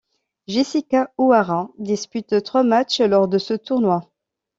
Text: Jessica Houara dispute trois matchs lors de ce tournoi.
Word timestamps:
Jessica 0.47 1.11
Houara 1.19 1.69
dispute 1.77 2.41
trois 2.41 2.63
matchs 2.63 3.01
lors 3.01 3.27
de 3.27 3.37
ce 3.37 3.53
tournoi. 3.53 4.09